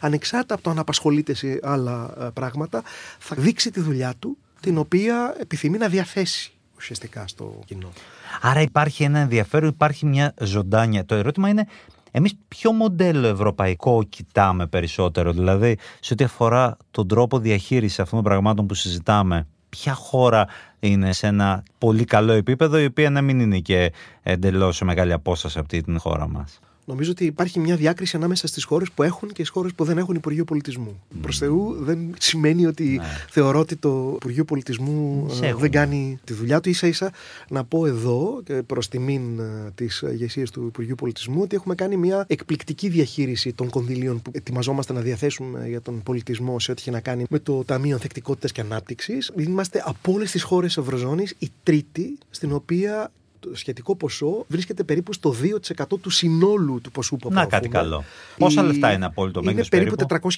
[0.00, 2.82] ανεξάρτητα από το αν απασχολείται σε άλλα ε, πράγματα
[3.18, 7.92] θα δείξει τη δουλειά του την οποία επιθυμεί να διαθέσει ουσιαστικά στο κοινό.
[8.40, 11.04] Άρα υπάρχει ένα ενδιαφέρον, υπάρχει μια ζωντάνια.
[11.04, 11.66] Το ερώτημα είναι
[12.14, 18.32] Εμείς ποιο μοντέλο ευρωπαϊκό κοιτάμε περισσότερο, δηλαδή σε ό,τι αφορά τον τρόπο διαχείρισης αυτών των
[18.32, 19.46] πραγμάτων που συζητάμε.
[19.68, 20.46] Ποια χώρα
[20.80, 25.12] είναι σε ένα πολύ καλό επίπεδο, η οποία να μην είναι και εντελώς σε μεγάλη
[25.12, 29.28] απόσταση από την χώρα μας; Νομίζω ότι υπάρχει μια διάκριση ανάμεσα στις χώρες που έχουν
[29.28, 31.00] και στις χώρες που δεν έχουν Υπουργείο Πολιτισμού.
[31.00, 31.16] Mm.
[31.22, 33.04] Προς Θεού δεν σημαίνει ότι ναι.
[33.30, 36.74] θεωρώ ότι το Υπουργείο Πολιτισμού ε, δεν κάνει τη δουλειά του.
[36.74, 37.12] σα ίσα
[37.48, 42.24] να πω εδώ, προς τιμήν ε, τη ηγεσία του Υπουργείου Πολιτισμού, ότι έχουμε κάνει μια
[42.28, 47.00] εκπληκτική διαχείριση των κονδυλίων που ετοιμαζόμαστε να διαθέσουμε για τον πολιτισμό σε ό,τι έχει να
[47.00, 49.32] κάνει με το Ταμείο Ανθεκτικότητας και Ανάπτυξης.
[49.36, 53.10] Είμαστε από όλες τις χώρες Ευρωζώνης η τρίτη στην οποία
[53.42, 57.50] το σχετικό ποσό βρίσκεται περίπου στο 2% του συνόλου του ποσού που απορροφούμε.
[57.50, 58.04] Να κάτι καλό.
[58.38, 60.30] Πόσα λεφτά είναι απόλυτο μέγεθος περίπου; Είναι περίπου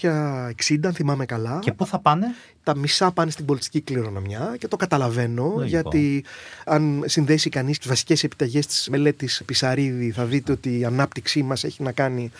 [0.68, 1.58] 460, αν θυμάμαι καλά.
[1.62, 2.26] Και πού θα πάνε;
[2.62, 6.24] Τα μισά πάνε στην πολιτική κληρονομιά και το καταλαβαίνω γιατί
[6.64, 11.64] αν συνδέσει κανείς τις βασικές επιταγές της μελέτης Πισαρίδη θα δείτε ότι η ανάπτυξή μας
[11.64, 12.30] έχει να κάνει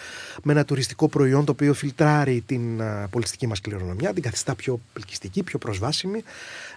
[0.43, 5.43] με ένα τουριστικό προϊόν το οποίο φιλτράρει την πολιτιστική μας κληρονομιά, την καθιστά πιο ελκυστική,
[5.43, 6.23] πιο προσβάσιμη.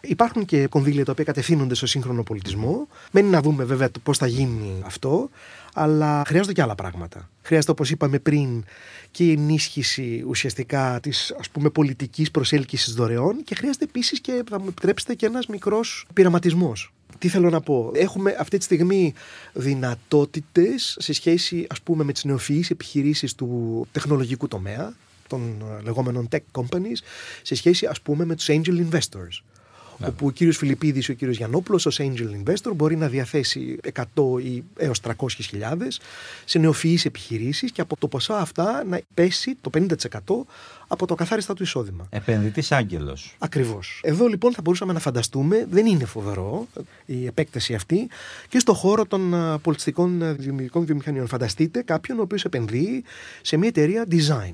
[0.02, 2.88] Υπάρχουν και κονδύλια τα οποία κατευθύνονται στο σύγχρονο πολιτισμό.
[3.12, 5.30] Μένει να δούμε βέβαια πώς θα γίνει αυτό,
[5.74, 7.30] αλλά χρειάζονται και άλλα πράγματα.
[7.42, 8.64] Χρειάζεται, όπως είπαμε πριν,
[9.12, 11.34] και η ενίσχυση ουσιαστικά της
[11.74, 16.92] πολιτικής προσέλκυσης δωρεών και χρειάζεται επίσης και, θα μου επιτρέψετε, και ένας μικρός πειραματισμός.
[17.20, 19.14] Τι θέλω να πω; Έχουμε αυτή τη στιγμή
[19.54, 24.94] δυνατότητες σε σχέση ας πούμε με τις νεοφυείς επιχειρήσεις του τεχνολογικού τομέα
[25.28, 26.98] των λεγόμενων tech companies
[27.42, 29.42] σε σχέση ας πούμε με τους angel investors.
[29.98, 30.08] Ναι.
[30.08, 34.04] Όπου ο κύριος Φιλιππίδης ή ο κύριος Γιανόπουλο ως angel investor μπορεί να διαθέσει 100
[34.44, 36.00] ή έως 300 χιλιάδες
[36.46, 39.86] σε νεοφυείς επιχειρήσεις και από το ποσά αυτά να πέσει το 50%
[40.88, 42.08] από το καθάριστα του εισόδημα.
[42.10, 43.36] Επενδυτής άγγελος.
[43.38, 44.02] Ακριβώς.
[44.04, 46.68] Εδώ λοιπόν θα μπορούσαμε να φανταστούμε, δεν είναι φοβερό
[47.06, 48.08] η επέκταση αυτή,
[48.50, 51.28] και στο χώρο των πολιτιστικών δημιουργικών βιομηχανιών.
[51.28, 53.04] Φανταστείτε κάποιον ο οποίος επενδύει
[53.42, 54.54] σε μια εταιρεία design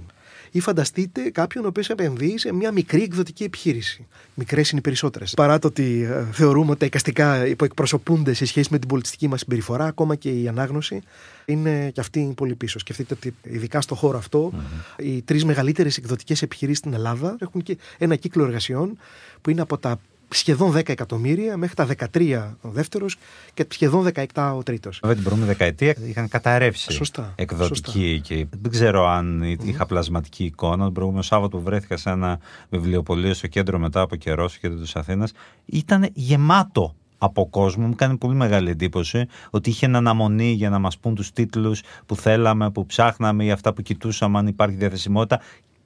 [0.56, 4.08] ή φανταστείτε κάποιον ο οποίος επενδύει σε μια μικρή εκδοτική επιχείρηση.
[4.34, 5.34] Μικρές είναι οι περισσότερες.
[5.34, 9.40] Παρά το ότι ε, θεωρούμε ότι τα εικαστικά υποεκπροσωπούνται σε σχέση με την πολιτιστική μας
[9.40, 11.02] συμπεριφορά, ακόμα και η ανάγνωση
[11.46, 12.80] είναι και αυτή πολύ πίσω.
[12.80, 14.18] Σκεφτείτε ότι ειδικά στο χώρο
[14.98, 18.98] οι τρεις μεγαλύτερες εκδοτικές επιχειρήσεις στην Ελλάδα έχουν και ένα κύκλο εργασιών
[19.42, 20.00] που είναι από τα
[20.34, 23.16] σχεδόν 10 εκατομμύρια μέχρι τα 13 ο δεύτερος
[23.54, 25.00] και σχεδόν 17 ο τρίτος.
[25.02, 28.36] Βέβαια την προηγούμενη δεκαετία είχαν καταρρεύσει σωστά, εκδοτική σωστά.
[28.36, 30.84] και δεν ξέρω αν είχα πλασματική εικόνα.
[30.84, 34.80] Τον προηγούμενο Σάββατο που βρέθηκα σε ένα βιβλιοπωλείο στο κέντρο μετά από καιρό στο κέντρο
[34.80, 35.32] της Αθήνας.
[35.66, 37.88] Ήταν γεμάτο από κόσμο.
[37.88, 42.16] Μου κάνει πολύ μεγάλη εντύπωση ότι είχε αναμονή για να μας πούν τους τίτλους που
[42.16, 45.42] θέλαμε, που ψάχναμε ή αυτά που κοιτούσαμε αν υπάρχει διαθεσιμότητα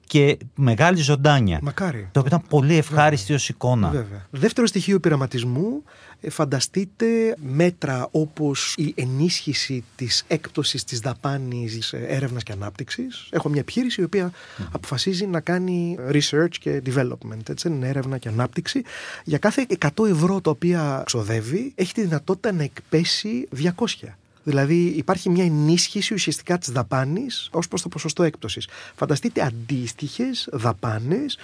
[0.08, 1.58] και μεγάλη ζωντάνια.
[1.62, 2.08] Μακάρι.
[2.12, 3.88] Το οποίο ήταν πολύ ευχάριστη ως εικόνα.
[3.88, 4.26] Βέβαια.
[4.30, 5.82] Δεύτερο στοιχείο πειραματισμού,
[6.20, 13.28] ε, φανταστείτε μέτρα όπως η ενίσχυση της έκπτωσης της δαπάνης έρευνας και ανάπτυξης.
[13.30, 14.32] Έχω μια επιχείρηση η οποία
[14.72, 18.82] αποφασίζει να κάνει research και development, έτσι, έρευνα και ανάπτυξη.
[19.24, 24.16] Για κάθε 100 ευρώ τα οποία ξοδεύει, έχει τη δυνατότητα να εκπέσει 200.
[24.48, 28.68] Δηλαδή υπάρχει μια ενίσχυση ουσιαστικά της δαπάνης ως προς το ποσοστό έκπτωσης.
[28.94, 31.38] Φανταστείτε αντίστοιχες δαπάνες,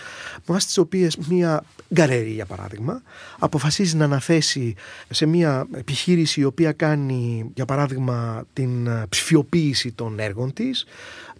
[0.46, 1.64] βάσει τις οποίες μια
[1.94, 3.02] γκαρέρι, για παράδειγμα,
[3.38, 4.74] αποφασίζει να αναθέσει
[5.10, 10.84] σε μια επιχείρηση η οποία κάνει, για παράδειγμα, την ψηφιοποίηση των έργων της,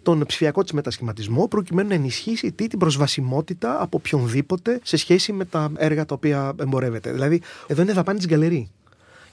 [0.03, 5.45] τον ψηφιακό της μετασχηματισμό, προκειμένου να ενισχύσει τι, την προσβασιμότητα από οποιονδήποτε σε σχέση με
[5.45, 7.11] τα έργα τα οποία εμπορεύεται.
[7.11, 8.69] Δηλαδή, εδώ είναι δαπάνη της γκαλερί.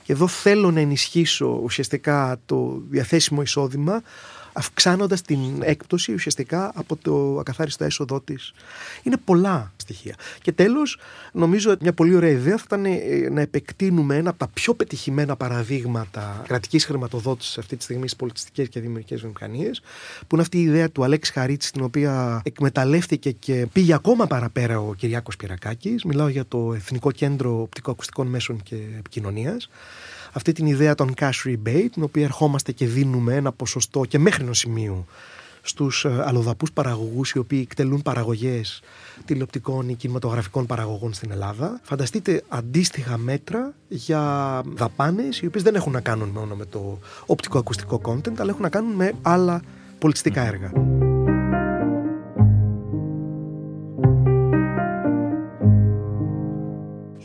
[0.02, 4.02] Και εδώ θέλω να ενισχύσω ουσιαστικά το διαθέσιμο εισόδημα
[4.52, 8.52] αυξάνοντας την έκπτωση ουσιαστικά από το ακαθάριστο έσοδό της.
[9.02, 10.14] Είναι πολλά στοιχεία.
[10.42, 10.98] Και τέλος,
[11.32, 14.74] νομίζω ότι μια πολύ ωραία ιδέα θα ήταν ε, να επεκτείνουμε ένα από τα πιο
[14.74, 19.80] πετυχημένα παραδείγματα κρατικής χρηματοδότησης αυτή τη στιγμή στις πολιτιστικές και δημιουργικές βιομηχανίες,
[20.20, 24.80] που είναι αυτή η ιδέα του Αλέξη Χαρίτση, την οποία εκμεταλλεύτηκε και πήγε ακόμα παραπέρα
[24.80, 26.04] ο Κυριάκος Πυρακάκης.
[26.04, 29.68] Μιλάω για το Εθνικό Κέντρο Οπτικοακουστικών Μέσων και Επικοινωνίας
[30.33, 34.42] αυτή την ιδέα των cash rebate, την οποία ερχόμαστε και δίνουμε ένα ποσοστό και μέχρι
[34.42, 35.07] ενός σημείου
[35.62, 38.83] στους ε, αλλοδαπούς παραγωγούς οι οποίοι εκτελούν παραγωγές
[39.25, 41.81] τηλεοπτικών ή κινηματογραφικών παραγωγών στην Ελλάδα.
[41.83, 48.01] Φανταστείτε αντίστοιχα μέτρα για δαπάνες οι οποίες δεν έχουν να κάνουν μόνο με το οπτικοακουστικό
[48.05, 49.62] content αλλά έχουν να κάνουν με άλλα
[49.99, 50.73] πολιτιστικά έργα.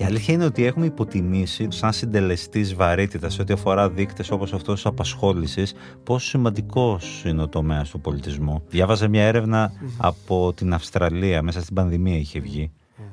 [0.08, 4.86] Αλήθεια είναι ότι έχουμε υποτιμήσει σαν συντελεστής βαρύτητας σε ό,τι αφορά δείκτες όπως αυτός της
[4.86, 8.64] απασχόλησης, πόσο σημαντικός είναι ο τομέας του πολιτισμού.
[8.70, 12.72] Διάβαζα μια έρευνα από την Αυστραλία, μέσα στην πανδημία είχε βγει,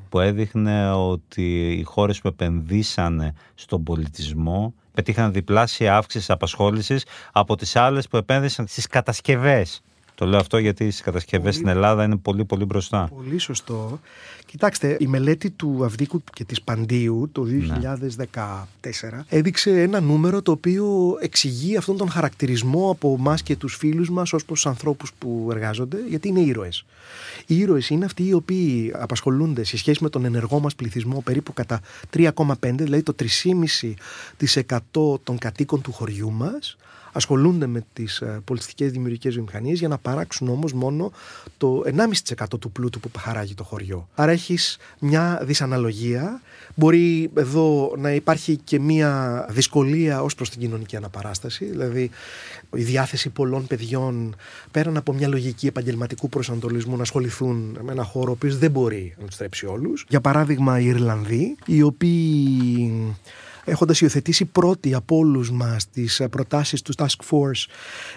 [0.09, 7.77] που έδειχνε ότι οι χώρες που επενδύσανε στον πολιτισμό πετύχαν διπλάσια αύξηση απασχόλησης από τις
[7.77, 9.81] άλλες που επένδυσαν στις κατασκευές
[10.15, 13.09] Το λέω αυτό γιατί στι κατασκευές στην Ελλάδα είναι πολύ πολύ μπροστά.
[13.15, 14.01] Πολύ σωστό.
[14.47, 17.47] Κοιτάξτε, η μελέτη του Αυδίκου και της Παντίου το
[18.81, 24.11] 2014 έδειξε ένα νούμερο το οποίο εξηγεί αυτόν τον χαρακτηρισμό από εμάς και τους φίλους
[24.11, 26.85] μας ως προς τους ανθρώπους που εργάζονται, γιατί είναι ήρωες.
[27.47, 31.53] Οι ήρωες είναι αυτοί οι οποίοι απασχολούνται σε σχέση με τον ενεργό μας πληθυσμό περίπου
[31.53, 36.77] κατά 3,5, δηλαδή το 3,5% των κατοίκων του χωριού μας,
[37.15, 41.13] ασχολούνται με τις πολιτιστικές δημιουργικές βιομηχανίες για να παράξουν όμως μόνο
[41.57, 44.09] το 1,5% του πλούτου που χαράγει το χωριό.
[44.15, 46.41] Άρα έχεις μια δυσαναλογία.
[46.75, 51.65] Μπορεί εδώ να υπάρχει και μια δυσκολία ως προς την κοινωνική αναπαράσταση.
[51.65, 52.11] Δηλαδή,
[52.75, 54.37] η διάθεση πολλών παιδιών
[54.71, 59.15] πέραν από μια λογική επαγγελματικού προσανατολισμού να ασχοληθούν με ένα χώρο ο οποίος δεν μπορεί
[59.21, 60.05] να τους θρέψει όλους.
[60.09, 63.17] Για παράδειγμα, οι Ιρλανδοί, οι οποίοι
[63.65, 67.67] έχοντας υιοθετήσει πρώτοι από όλους μας τις προτάσεις του Task Force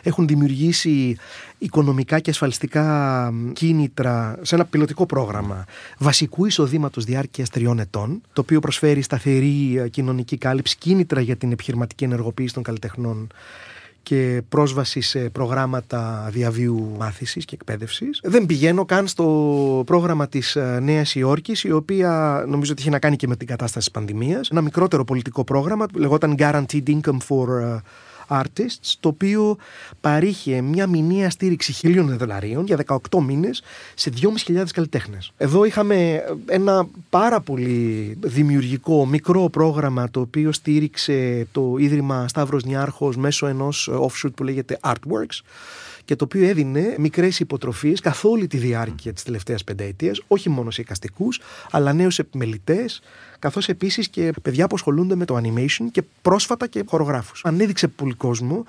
[0.04, 1.18] έχουν δημιουργήσει
[1.58, 5.66] οικονομικά και ασφαλιστικά κίνητρα σε ένα πιλωτικό πρόγραμμα
[5.98, 12.04] βασικού εισοδήματος διάρκειας τριών ετών το οποίο προσφέρει σταθερή κοινωνική κάλυψη κίνητρα για την επιχειρηματική
[12.04, 13.28] ενεργοποίηση των καλλιτεχνών
[14.08, 18.20] και πρόσβαση σε προγράμματα διαβίου μάθησης και εκπαίδευσης.
[18.24, 23.00] Δεν πηγαίνω καν στο πρόγραμμα της ε, Νέας Υόρκης, η οποία νομίζω ότι είχε να
[23.00, 24.50] κάνει και με την κατάσταση της πανδημίας.
[24.50, 27.82] Ένα μικρότερο πολιτικό πρόγραμμα, λεγόταν Guaranteed Income for ε,
[28.28, 29.58] Artists, το οποίο
[30.02, 33.64] παρήχε μια μηνιαία στήριξη χιλίων δολαρίων για 18 μήνες
[33.96, 34.12] σε
[34.48, 35.32] 2.500 καλλιτέχνες.
[35.38, 43.16] Εδώ είχαμε ένα πάρα πολύ δημιουργικό μικρό πρόγραμμα το οποίο στήριξε το Ίδρυμα Σταύρος Νιάρχος
[43.16, 45.42] μέσω ενός offshoot που λέγεται Artworks
[46.08, 50.72] και το οποίο έδινε μικρές υποτροφίες καθ' όλη τη διάρκεια της τελευταίας πενταετίας, όχι μόνο
[50.72, 51.40] σε εικαστικούς,
[51.72, 53.02] αλλά νέους επιμελητές,
[53.40, 57.42] καθώς επίσης και παιδιά που ασχολούνται με το animation και πρόσφατα και χορογράφους.
[57.46, 58.66] Ανέδειξε πολύ κόσμο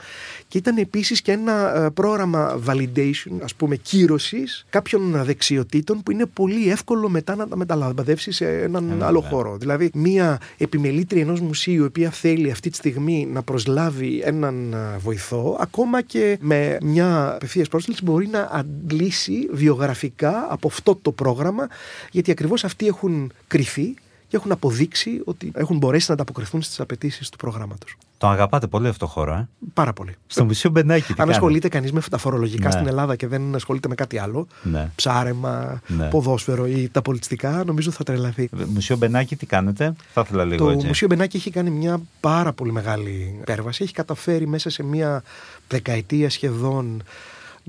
[0.49, 6.27] και ήταν επίσης και ένα ε, πρόγραμμα validation, ας πούμε, κύρωσης κάποιων δεξιοτήτων που είναι
[6.27, 9.57] πολύ εύκολο μετά να τα μεταλαμπαδεύσεις σε έναν άλλο χώρο.
[9.57, 14.99] Δηλαδή, μία επιμελήτρια ενός μουσείου, η οποία θέλει αυτή τη στιγμή να προσλάβει έναν ε,
[14.99, 21.69] βοηθό, ακόμα και με μια απευθείας πρόσκληση, μπορεί να αντλήσει βιογραφικά από αυτό το πρόγραμμα,
[22.11, 23.95] γιατί ακριβώς αυτοί έχουν κρυθεί
[24.29, 27.97] και έχουν αποδείξει ότι έχουν μπορέσει να ανταποκριθούν στις απαιτήσεις του προγράμματος.
[28.19, 30.17] Το αγαπάτε πολύ αυτό το χώρο, ε; Πάρα πολύ.
[30.27, 31.15] Στο Μουσείο Μπενάκη.
[31.17, 32.71] Αν ασχολείται κανείς με τα φορολογικά ναι.
[32.71, 34.91] στην Ελλάδα και δεν ασχολείται με κάτι άλλο, ναι.
[34.95, 36.09] ψάρεμα, ναι.
[36.09, 38.49] ποδόσφαιρο ή τα πολιτιστικά, νομίζω θα τρελαθεί.
[38.75, 40.83] Μουσείο Μπενάκη, τι κάνετε, θα ήθελα λίγο το έτσι.
[40.83, 43.83] Το Μουσείο Μπενάκη έχει κάνει μια πάρα πολύ μεγάλη υπέρβαση.
[43.83, 45.23] Έχει καταφέρει μέσα σε μια
[45.69, 47.03] δεκαετία σχεδόν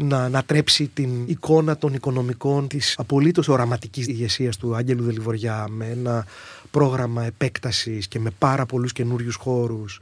[0.01, 6.25] να ανατρέψει την εικόνα των οικονομικών της απολύτως οραματικής ηγεσίας του Άγγελου Δελιβοριά με ένα
[6.71, 9.99] πρόγραμμα επέκτασης και με πάρα πολλούς καινούριους χώρους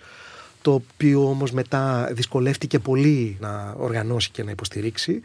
[0.61, 5.21] το οποίο όμως μετά δυσκολεύτηκε πολύ να οργανώσει και να υποστηρίξει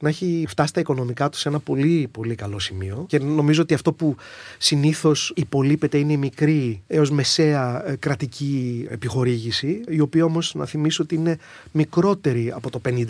[0.00, 3.04] να έχει φτάσει τα οικονομικά του σε ένα πολύ πολύ καλό σημείο.
[3.08, 4.16] Και νομίζω ότι αυτό που
[4.58, 11.02] συνήθως υπολείπεται είναι η μικρή έως μεσαία ε, κρατική επιχορήγηση η οποία όμως να θυμίσω
[11.02, 11.38] ότι είναι
[11.72, 13.04] μικρότερη από το 50%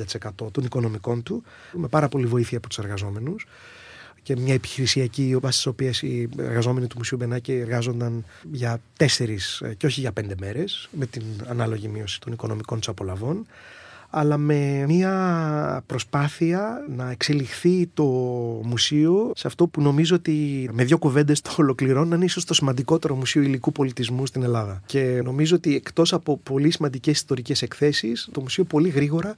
[0.53, 3.47] των οικονομικών του με πάρα πολύ βοήθεια από τους εργαζόμενους.
[4.23, 9.75] Και μια επιχειρησιακή βάση της οποίας οι εργαζόμενοι του Μουσείου Μπενάκη εργάζονταν για τέσσερις ε,
[9.75, 13.47] και όχι για πέντε μέρες, με την ανάλογη μείωση των οικονομικών τους απολαβών
[14.11, 18.05] αλλά με μια προσπάθεια να εξελιχθεί το
[18.65, 22.55] μουσείο σε αυτό που νομίζω ότι με δύο κουβέντες το ολοκληρώνει να είναι ίσως το
[22.55, 24.83] σημαντικότερο μουσείο υλικού πολιτισμού στην Ελλάδα.
[24.87, 29.35] Και νομίζω ότι εκτός από πολύ σημαντικές ιστορικές εκθέσεις, το μουσείο πολύ γρήγορα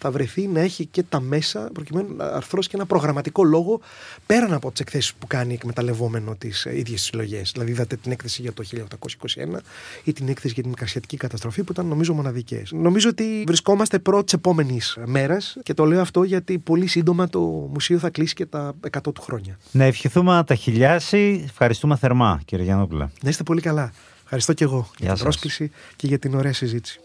[0.00, 3.80] θα βρεθεί να έχει και τα μέσα προκειμένου να αρθρώσει και ένα προγραμματικό λόγο
[4.26, 7.50] πέραν από τις εκθέσεις που κάνει εκμεταλλευόμενο τις ίδιες συλλογές.
[7.52, 9.60] Δηλαδή, είδατε την έκθεση για το 1821
[10.04, 12.72] ή την έκθεση για την Μικρασιατική καταστροφή που ήταν νομίζω μοναδικές.
[12.72, 17.40] Νομίζω ότι βρισκόμαστε πρώτη επόμενης μέρας και το λέω αυτό γιατί πολύ σύντομα το
[17.72, 19.58] μουσείο θα κλείσει και τα 100 του χρόνια.
[19.70, 21.42] Να ευχηθούμε να τα χιλιάσει.
[21.44, 23.10] Ευχαριστούμε θερμά, κύριε Γιαννόπουλα.
[23.22, 23.92] Να είστε πολύ καλά.
[24.22, 27.00] Ευχαριστώ και εγώ για την πρόσκληση και για την ωραία συζήτηση.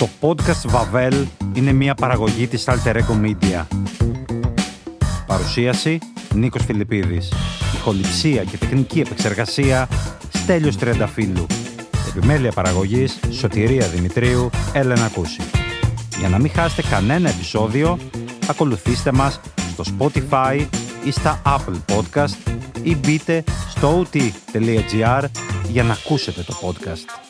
[0.00, 3.66] Το podcast Vavel είναι μια παραγωγή της Alter Ego Media.
[5.26, 5.98] Παρουσίαση
[6.34, 7.32] Νίκος Φιλιππίδης.
[7.74, 9.88] Ηχοληψία και τεχνική επεξεργασία
[10.32, 11.46] Στέλιος Τριανταφύλου.
[12.08, 15.40] Επιμέλεια παραγωγής Σωτηρία Δημητρίου Έλενα Κούση.
[16.18, 17.98] Για να μην χάσετε κανένα επεισόδιο,
[18.48, 19.40] ακολουθήστε μας
[19.72, 20.66] στο Spotify
[21.04, 25.24] ή στα Apple Podcast ή μπείτε στο ot.gr
[25.68, 27.29] για να ακούσετε το podcast.